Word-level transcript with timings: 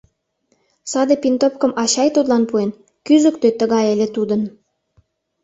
Саде 0.91 1.15
пинтопкым 1.23 1.71
ачай 1.83 2.09
тудлан 2.15 2.43
пуэн— 2.49 2.69
кӱзыктӧ 3.05 3.49
тыгай 3.59 3.85
ыле 3.93 4.07
тудын. 4.15 4.41